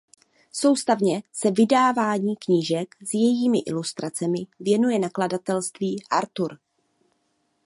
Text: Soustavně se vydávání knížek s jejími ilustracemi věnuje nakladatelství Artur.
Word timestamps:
Soustavně 0.51 1.23
se 1.33 1.51
vydávání 1.51 2.35
knížek 2.35 2.95
s 3.05 3.13
jejími 3.13 3.59
ilustracemi 3.59 4.47
věnuje 4.59 4.99
nakladatelství 4.99 6.03
Artur. 6.11 6.57